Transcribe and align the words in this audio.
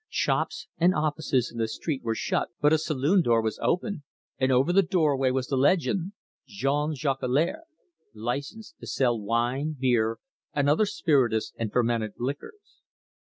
Shops 0.09 0.67
and 0.79 0.95
offices 0.95 1.51
in 1.51 1.59
the 1.59 1.67
street 1.67 2.01
were 2.03 2.15
shut, 2.15 2.49
but 2.59 2.73
a 2.73 2.79
saloon 2.79 3.21
door 3.21 3.39
was 3.39 3.59
open, 3.61 4.01
and 4.39 4.51
over 4.51 4.73
the 4.73 4.81
doorway 4.81 5.29
was 5.29 5.45
the 5.45 5.55
legend: 5.57 6.13
Jean 6.47 6.95
Jolicoeur, 6.95 7.61
Licensed 8.15 8.79
to 8.79 8.87
sell 8.87 9.19
Wine, 9.21 9.75
Beer, 9.79 10.17
and 10.55 10.67
other 10.67 10.87
Spirituous 10.87 11.53
and 11.55 11.71
Fermented 11.71 12.13
Liquors. 12.17 12.81